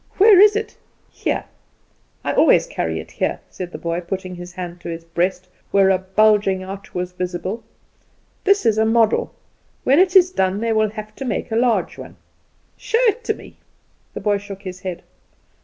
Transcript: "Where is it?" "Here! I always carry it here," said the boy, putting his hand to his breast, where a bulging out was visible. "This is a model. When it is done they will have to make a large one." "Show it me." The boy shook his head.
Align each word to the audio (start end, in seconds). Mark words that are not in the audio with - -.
"Where 0.17 0.39
is 0.39 0.55
it?" 0.55 0.77
"Here! 1.11 1.45
I 2.23 2.33
always 2.33 2.65
carry 2.65 2.99
it 2.99 3.11
here," 3.11 3.39
said 3.51 3.71
the 3.71 3.77
boy, 3.77 4.01
putting 4.01 4.33
his 4.33 4.53
hand 4.53 4.81
to 4.81 4.89
his 4.89 5.03
breast, 5.03 5.47
where 5.69 5.91
a 5.91 5.99
bulging 5.99 6.63
out 6.63 6.95
was 6.95 7.11
visible. 7.11 7.63
"This 8.43 8.65
is 8.65 8.79
a 8.79 8.83
model. 8.85 9.35
When 9.83 9.99
it 9.99 10.15
is 10.15 10.31
done 10.31 10.59
they 10.59 10.73
will 10.73 10.89
have 10.89 11.13
to 11.17 11.23
make 11.25 11.51
a 11.51 11.55
large 11.55 11.99
one." 11.99 12.15
"Show 12.77 12.97
it 13.01 13.37
me." 13.37 13.57
The 14.15 14.21
boy 14.21 14.39
shook 14.39 14.63
his 14.63 14.79
head. 14.79 15.03